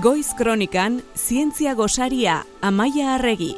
[0.00, 3.50] Goiz Kronikan, Zientzia Gosaria, Amaia Arregi.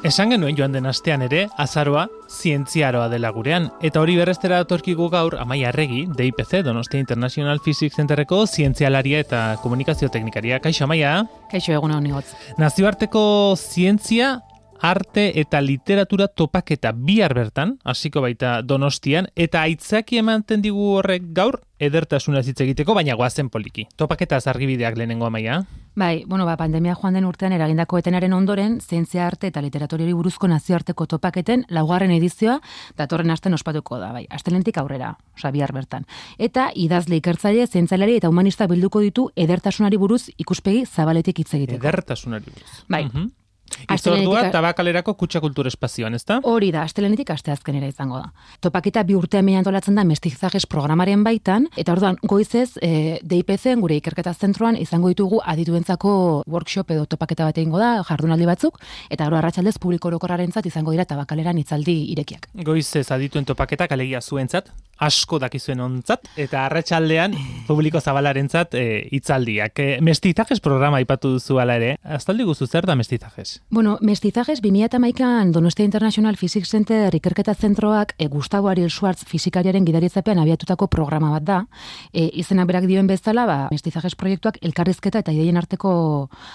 [0.00, 3.66] Esan genuen joan den astean ere, azaroa, zientziaroa dela gurean.
[3.84, 10.08] Eta hori berrestera datorkigu gaur, Amaia Arregi, DIPC, Donostia International Physics Centerreko zientzialaria eta komunikazio
[10.08, 10.62] teknikaria.
[10.64, 11.26] Kaixo, Amaia?
[11.52, 12.30] Kaixo, egun hau nigotz.
[12.56, 14.38] Nazioarteko zientzia
[14.80, 21.60] arte eta literatura topaketa bihar bertan, hasiko baita donostian, eta aitzaki emanten digu horrek gaur,
[21.78, 23.86] edertasuna hitz egiteko, baina goazen poliki.
[23.96, 25.62] Topaketa zargibideak lehenengo amaia.
[25.98, 30.46] Bai, bueno, ba, pandemia joan den urtean eragindako etenaren ondoren, zientzia arte eta literatoriari buruzko
[30.46, 32.60] nazioarteko topaketen laugarren edizioa
[32.98, 36.06] datorren asten ospatuko da, bai, astelentik aurrera, osea, bihar bertan.
[36.38, 41.82] Eta idazle ikertzaile, zientzialari eta humanista bilduko ditu edertasunari buruz ikuspegi zabaletik hitz egiteko.
[41.82, 42.84] Edertasunari buruz.
[42.88, 43.04] Bai.
[43.06, 43.37] Mhm.
[43.94, 46.40] Izordua tabakalerako kutsa kultur espazioan, ezta?
[46.48, 48.32] Hori da, astelenetik aste azkenera izango da.
[48.64, 53.98] Topaketa bi urtean mehan antolatzen da mestizajes programaren baitan, eta orduan goizez e, DIPC gure
[54.00, 59.38] ikerketa zentroan izango ditugu adituentzako workshop edo topaketa bat egingo da, jardunaldi batzuk, eta gero
[59.40, 62.50] arratsaldez publiko orokorrarentzat izango dira tabakaleran itzaldi irekiak.
[62.64, 67.34] Goizez adituen topaketak alegia zuentzat, asko dakizuen ontzat, eta arratsaldean
[67.68, 68.84] publiko zabalarentzat e,
[69.18, 69.78] itzaldiak.
[69.78, 73.58] E, mestizajes programa ipatu duzu ala ere, aztaldi guzu zer da mestizajes?
[73.70, 80.38] Bueno, mestizajes 2008an Donostia International Physics Center ikerketa zentroak e, Gustavo Ariel Schwartz fizikariaren gidaritzapean
[80.40, 81.58] abiatutako programa bat da.
[82.10, 85.90] E, izena berak dioen bezala, ba, mestizajes proiektuak elkarrizketa eta ideien arteko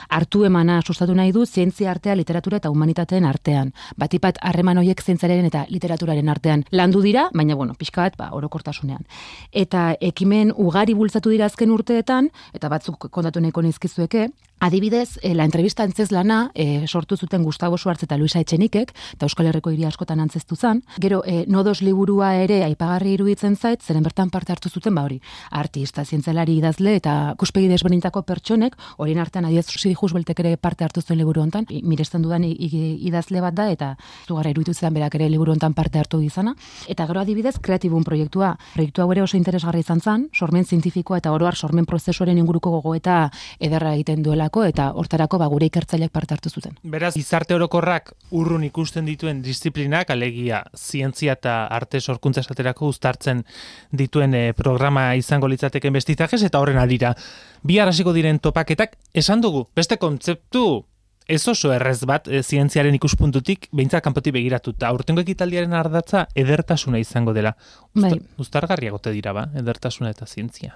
[0.10, 3.76] hartu emana sustatu nahi du zientzia artea, literatura eta humanitateen artean.
[3.96, 9.06] Batipat harreman horiek zientziaren eta literaturaren artean landu dira, baina bueno, pixka bat, ba, orokortasunean.
[9.52, 15.44] Eta ekimen ugari bultzatu dira azken urteetan, eta batzuk kontatu nahiko nizkizueke, Adibidez, e, la
[15.44, 19.84] entrevista antzez lana e, sortu zuten Gustavo Suartz eta Luisa Etxenikek, eta Euskal Herriko hiri
[19.84, 20.80] askotan antzeztu zan.
[21.04, 25.20] Gero, e, nodos liburua ere aipagarri iruditzen zait, zeren bertan parte hartu zuten, ba hori,
[25.52, 31.02] artista, zientzelari idazle eta kuspegi desberdintako pertsonek, horien artean adiez Siri Husbeltek ere parte hartu
[31.02, 33.98] zuen liburu hontan, miresten dudan idazle bat da, eta
[34.28, 36.56] zugarra iruditu zen berak ere liburu hontan parte hartu izana.
[36.88, 38.56] Eta gero adibidez, kreatibun proiektua.
[38.78, 43.30] Proiektua ere oso interesgarri izan zan, sormen zientifikoa eta oroar sormen prozesuaren inguruko gogoeta
[43.60, 46.78] ederra egiten duela eta hortarako ba gure ikertzaileak parte hartu zuten.
[46.84, 53.44] Beraz, gizarte orokorrak urrun ikusten dituen disiplinak, alegia zientzia eta arte sorkuntza esaterako uztartzen
[53.92, 57.16] dituen eh, programa izango litzateke bestizajez eta horren adira.
[57.64, 60.84] Bi hasiko diren topaketak esan dugu, beste kontzeptu
[61.28, 64.92] ez oso errez bat e, zientziaren ikuspuntutik behintzak kanpoti begiratuta.
[64.96, 67.56] Urtengo ekitaldiaren ardatza edertasuna izango dela.
[67.96, 68.18] Bai.
[68.38, 70.76] Uztargarriagote dira ba, edertasuna eta zientzia.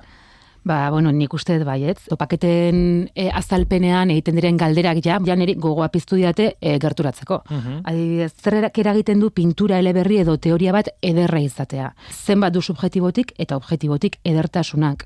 [0.68, 2.02] Ba, bueno, nik uste dut baiet.
[2.12, 2.80] Topaketen
[3.16, 7.40] e, azalpenean egiten diren galderak ja, ja niri gogoa piztu diate e, gerturatzeko.
[7.48, 7.78] Mhm.
[7.88, 11.94] Adibidez, zer eragiten du pintura eleberri edo teoria bat ederra izatea.
[12.12, 15.06] Zenbat du subjektibotik eta objektibotik edertasunak.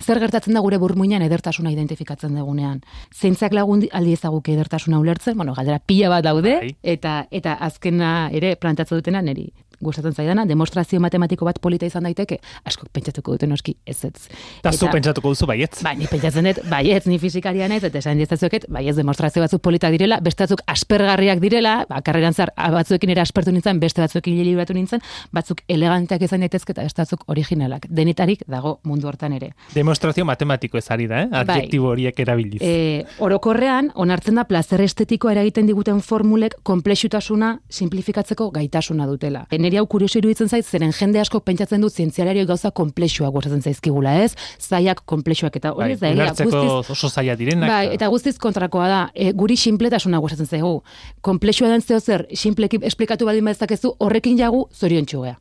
[0.00, 2.78] Zer gertatzen da gure burmuinan edertasuna identifikatzen dugunean.
[3.12, 6.70] Zeintzak lagun aldi ezaguke edertasuna ulertzen, bueno, galdera pila bat daude, Bai.
[6.94, 9.50] eta eta azkena ere plantatzen dutena niri
[9.80, 14.28] gustatzen zaidana, demonstrazio matematiko bat polita izan daiteke, askok pentsatuko duten noski ez ez.
[14.60, 15.82] Eta zu pentsatuko duzu baietz.
[15.84, 19.90] Ba, ni pentsatzen dut, baietz, ni fizikaria naiz, eta esan diestazueket, baietz demonstrazio batzuk polita
[19.92, 24.76] direla, beste batzuk aspergarriak direla, ba, karreran zar, batzuekin ere aspertu nintzen, beste batzuekin libratu
[24.76, 25.02] nintzen,
[25.32, 27.86] batzuk eleganteak izan daitezke eta beste batzuk originalak.
[27.88, 29.52] Denetarik dago mundu hortan ere.
[29.74, 31.28] Demonstrazio matematiko ez ari da, eh?
[31.42, 32.60] Adjektibo horiek erabiliz.
[32.64, 39.46] E, orokorrean, onartzen da plazer estetikoa eragiten diguten formulek komplexutasuna simplifikatzeko gaitasuna dutela.
[39.50, 43.62] E, neri hau kurioso iruditzen zait, zeren jende asko pentsatzen du zientzialario gauza komplexuak gustatzen
[43.62, 44.34] zaizkigula, ez?
[44.58, 47.70] Zaiak komplexuak eta hori bai, da guztiz- oso zaila direnak.
[47.70, 49.00] Bai, eta guztiz kontrakoa da.
[49.14, 50.82] E, guri sinpletasuna gustatzen zaigu.
[51.22, 55.38] Komplexua den zeo zer, sinpleki esplikatu baldin badezakezu, horrekin jagu zorion txugea.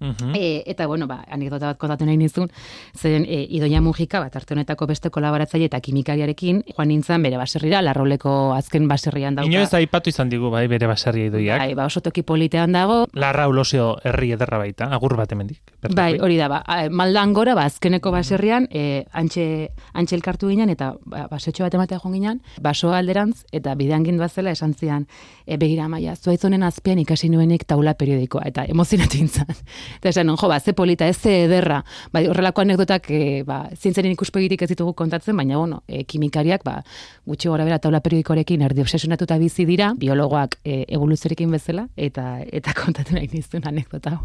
[0.00, 0.34] Mhm.
[0.34, 2.48] E, eta bueno, ba, anekdota bat kontatu nahi nizun,
[2.96, 7.82] zeren e, Idoia Mujika, bat arte honetako beste kolaboratzaile eta kimikariarekin, joan nintzen bere baserrira,
[7.82, 9.50] larroleko azken baserrian dauka.
[9.50, 11.64] Inoez aipatu izan digu, bai, bere baserria idoiak.
[11.64, 15.60] Bai, ba, oso toki politean dago, Larra ulosio herri ederra baita, agur bat hemendik.
[15.82, 15.96] bertatik.
[15.96, 20.92] Bai, hori da, ba, maldan gora, ba, azkeneko baserrian, e, antxe, antxe elkartu ginen, eta
[21.04, 25.06] ba, basetxo bat ematea joan ginen, baso alderantz, eta bidean gindu zela esan zian,
[25.46, 29.54] e, begira maia, zuaitzonen azpian ikasi nuenik taula periodikoa, eta emozionatu intzan.
[29.98, 31.82] Eta esan, jo, ba, ze polita, ez ze ederra,
[32.12, 36.82] bai, horrelako anekdotak, e, ba, zientzaren ikuspegitik ez ditugu kontatzen, baina, bueno, e, kimikariak, ba,
[37.26, 42.74] gutxi gora bera taula periodikoarekin erdi obsesionatuta bizi dira, biologoak e, evoluziorekin bezala, eta eta
[42.76, 44.18] kontatu nahi nizun anekdota.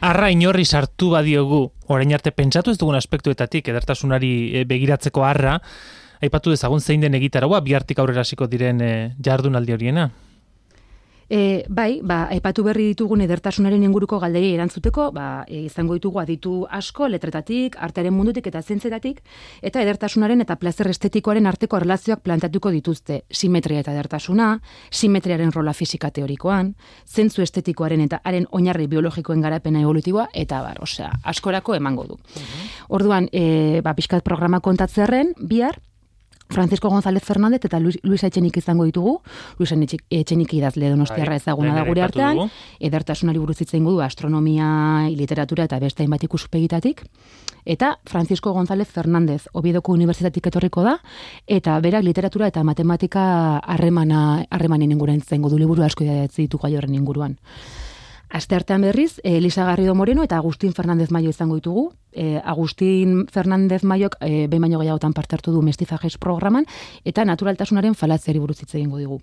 [0.00, 5.58] Arra inorri sartu badiogu, orain arte pentsatu ez dugun aspektuetatik, edertasunari begiratzeko arra,
[6.22, 8.82] aipatu dezagun zein den egitaragoa, bihartik aurrera hasiko diren
[9.22, 10.10] jardunaldi horiena.
[11.32, 16.50] E, bai, ba, aipatu berri ditugun edertasunaren inguruko galderi erantzuteko, ba, e, izango ditugu aditu
[16.68, 19.22] asko, letretatik, artearen mundutik eta zentzetatik,
[19.64, 24.50] eta edertasunaren eta plazer estetikoaren arteko relazioak plantatuko dituzte simetria eta edertasuna,
[24.90, 26.74] simetriaren rola fisika teorikoan,
[27.08, 32.20] zentzu estetikoaren eta haren oinarri biologikoen garapena evolutiboa, eta bar, osea, askorako emango du.
[32.92, 35.80] Orduan, e, ba, pixkat programa kontatzearen, bihar,
[36.52, 39.20] Francisco González Fernández eta Luis, Luis Etxenik izango ditugu.
[39.58, 42.50] Luis Etxenik idazle donostiarra Bai, ezaguna da gure artean.
[42.78, 47.02] Edertasunari buruz hitz du astronomia, literatura eta beste hainbat ikuspegitatik.
[47.64, 50.98] Eta Francisco González Fernández, Obiedoko Unibertsitatik etorriko da,
[51.46, 56.58] eta berak literatura eta matematika harremana harremanen inguruan hitz egingo du liburu asko idatzi ditu
[56.58, 57.38] gai horren inguruan.
[58.32, 61.92] Aste artean berriz, eh, Elisa Garrido Moreno eta Agustín Fernández Maio izango ditugu.
[62.12, 66.64] Eh, Agustín Fernández Maiok eh, behin baino gehiagotan parte hartu du mestizajes programan
[67.04, 69.20] eta naturaltasunaren falaziari buruz hitz egingo digu.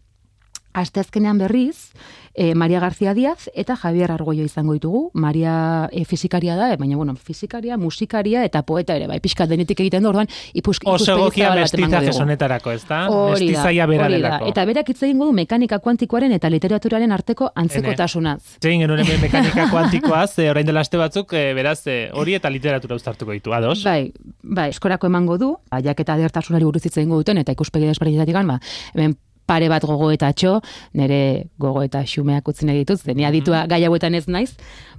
[0.74, 1.92] Asteazkenean berriz,
[2.36, 5.10] eh, Maria García Díaz eta Javier Argoio izango ditugu.
[5.14, 9.80] Maria eh, fizikaria da, eh, baina bueno, fizikaria, musikaria eta poeta ere, bai, pixka denetik
[9.80, 12.22] egiten du, orduan ipus, Oso mestizaje digu.
[12.22, 13.02] honetarako, ez da?
[13.10, 14.04] Mestizaia hori da.
[14.04, 14.48] berarelako.
[14.48, 18.58] Eta berak hitz egingo du mekanika kuantikoaren eta literaturaren arteko antzekotasunaz.
[18.62, 22.96] Zein genuen mekanika kuantikoaz, e, orain dela aste batzuk, e, beraz, e, hori eta literatura
[22.96, 23.84] uztartuko ditu, ados?
[23.84, 24.12] Bai,
[24.44, 28.60] bai, eskorako emango du, aiak eta edertasunari buruz hitz egingo duten eta ikuspegi desberdinetatik ba,
[28.94, 29.18] hemen
[29.50, 30.60] pare bat gogo eta txo,
[31.00, 34.52] nire gogo eta xumeak utzi nahi dituz, ni aditua gai hauetan ez naiz,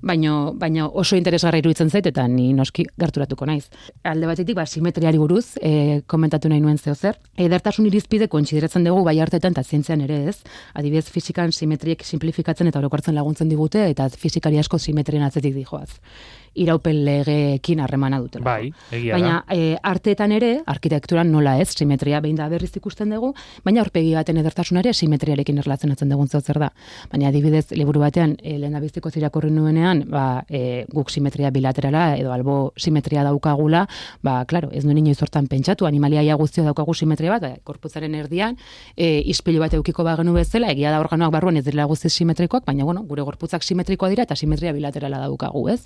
[0.03, 3.69] baino, baino oso interesgarra iruditzen zait eta ni noski gerturatuko naiz.
[4.03, 7.21] Alde batetik, ba, simetriari buruz, e, komentatu nahi nuen zeo zer.
[7.39, 10.37] Edertasun irizpide kontsideratzen dugu bai hartetan eta zientzian ere ez.
[10.75, 16.01] Adibidez, fizikan simetriek simplifikatzen eta orokortzen laguntzen digute eta fizikari asko simetrien atzetik dijoaz
[16.55, 18.45] iraupen legeekin harremana dutela.
[18.45, 19.55] Bai, egia Baina da.
[19.55, 23.33] e, arteetan ere, arkitekturan nola ez, simetria behin da berriz ikusten dugu,
[23.65, 26.71] baina aurpegi baten edertasun ere simetriarekin erlatzionatzen dugun zeu zer da.
[27.13, 32.17] Baina adibidez, liburu batean, e, lehen da biztiko zirakorri nuenean, ba, e, guk simetria bilaterala
[32.19, 33.87] edo albo simetria daukagula,
[34.27, 38.59] ba, claro, ez nuen inoiz hortan pentsatu, animaliaia guztio daukagu simetria bat, ba, korputzaren erdian,
[38.97, 42.85] e, ispilu bat eukiko bagenu bezala, egia da organoak barruan ez direla guztiz simetrikoak, baina
[42.85, 45.85] bueno, gure gorputzak simetrikoa dira eta simetria bilaterala daukagu, ez?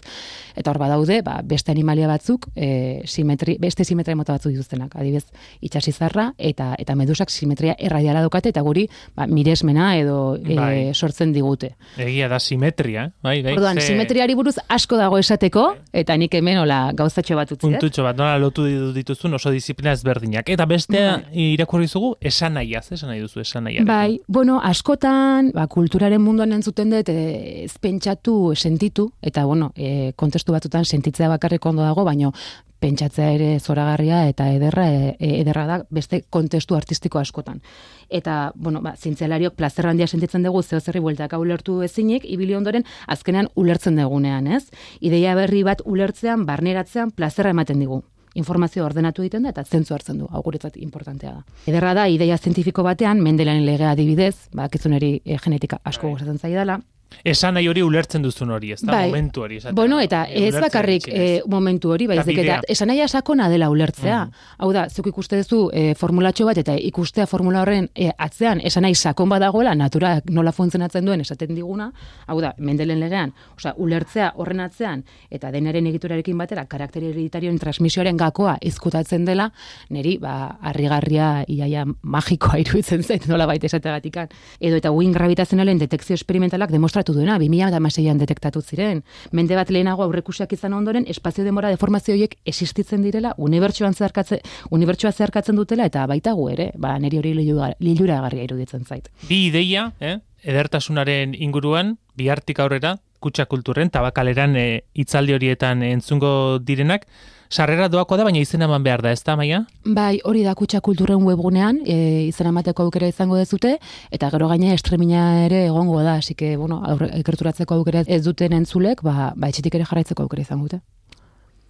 [0.54, 4.94] Eta hor badaude, ba, beste animalia batzuk, e, simetri, beste simetria mota batzuk dituztenak.
[4.96, 5.24] Adibidez,
[5.60, 8.86] itxasizarra eta eta medusak simetria erradiala daukate eta guri
[9.16, 10.94] ba, miresmena edo e, Bai.
[10.94, 11.74] sortzen digute.
[11.98, 13.54] Egia da simetria, bai, bai.
[13.54, 17.60] Orduan, ze simetriari buruz asko dago esateko, eta nik hemen hola gauzatxo bat utzi.
[17.66, 17.74] dut.
[17.80, 20.48] Puntutxo bat, nola lotu ditu- dituzun oso disiplina ezberdinak.
[20.48, 23.84] Eta bestea irakurri zugu, esan nahiaz, esan nahi duzu, esan nahiaz.
[23.86, 30.12] Bai, bueno, askotan, ba, kulturaren munduan entzuten dut, e, ez pentsatu, sentitu, eta, bueno, e,
[30.44, 32.32] kontestu batzutan sentitzea bakarrik ondo dago, baino
[32.80, 37.62] pentsatzea ere zoragarria eta ederra, e, ederra da beste kontestu artistiko askotan.
[38.10, 42.84] Eta, bueno, ba, zientzialariok plazer handia sentitzen dugu zeo zerri bueltaka ulertu ezinik, ibili ondoren
[43.06, 44.68] azkenean ulertzen dugunean, ez?
[45.00, 48.02] Ideia berri bat ulertzean, barneratzean, plazerra ematen digu
[48.34, 51.44] informazio ordenatu egiten da eta zentzu hartzen du, hau guretzat importantea da.
[51.70, 56.16] Ederra da, ideia zientifiko batean, Mendelen legea adibidez, ba, kizuneri e, genetika asko Bai.
[56.16, 56.80] gustatzen zaidala,
[57.24, 59.06] Esan nahi hori ulertzen duzun hori, ez da, Bai.
[59.08, 59.56] momentu hori.
[59.56, 59.74] esatea.
[59.74, 63.70] Bueno, eta ez ulertzen bakarrik e, momentu hori, Eta baizik eta esan nahi sakona dela
[63.70, 64.24] ulertzea.
[64.24, 64.30] Mm.
[64.58, 68.82] Hau da, zuk ikuste duzu e, formulatxo bat eta ikustea formula horren e, atzean esan
[68.82, 71.90] nahi sakon badagoela natura nola funtzionatzen duen esaten diguna,
[72.26, 78.16] hau da, Mendelen legean, osea, ulertzea horren atzean eta denaren egiturarekin batera karakter hereditarioen transmisioaren
[78.16, 79.50] gakoa izkutatzen dela,
[79.90, 84.30] niri ba harrigarria iaia magikoa iruditzen zait nola baita esateagatikan.
[84.60, 86.72] Edo eta uin gravitazionalen detekzio esperimentalak
[87.04, 89.02] demostratu duena, 2016an detektatu ziren.
[89.32, 95.12] Mende bat lehenago aurrekusiak izan ondoren, espazio demora deformazio horiek existitzen direla, unibertsuan zeharkatzen, unibertsua
[95.12, 99.10] zeharkatzen dutela, eta baita gu ere, ba, niri hori liluragarria iruditzen zait.
[99.28, 100.18] Bi ideia, eh?
[100.42, 107.06] edertasunaren inguruan, bihartik aurrera, kutsa kulturren, tabakaleran e, hitzaldi horietan entzungo direnak,
[107.54, 109.62] sarrera doako da, baina izena eman behar da, ez da, maia?
[109.84, 111.96] Bai, hori da kutsa kulturren webgunean, e,
[112.26, 113.76] izan amateko aukera izango dezute,
[114.14, 118.56] eta gero gaine estremina ere egongo da, así que, bueno, aurre, ikerturatzeko aukera ez duten
[118.58, 120.82] entzulek, ba, ba etxetik ere jarraitzeko aukera izango dute.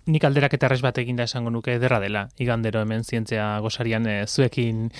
[0.05, 4.91] Nik alderak eta bat eginda esango nuke ederra dela, igandero hemen zientzia gosarian e, zuekin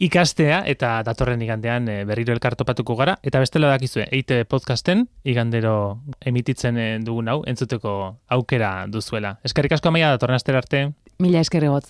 [0.00, 5.74] ikastea, eta datorren igandean e, berriro elkartopatuko gara, eta bestela dakizue, eite podcasten, igandero
[6.26, 7.94] emititzen e, dugun hau, entzuteko
[8.36, 9.36] aukera duzuela.
[9.44, 10.88] Eskerrik asko amaia datorren astera arte.
[11.20, 11.88] Mila eskerregotz.